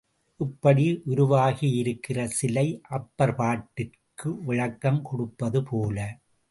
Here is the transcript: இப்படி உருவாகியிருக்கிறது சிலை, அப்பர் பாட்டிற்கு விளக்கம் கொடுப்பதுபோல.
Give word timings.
இப்படி 0.39 0.85
உருவாகியிருக்கிறது 1.05 2.31
சிலை, 2.31 2.81
அப்பர் 2.89 3.35
பாட்டிற்கு 3.35 4.29
விளக்கம் 4.45 5.01
கொடுப்பதுபோல. 5.05 5.99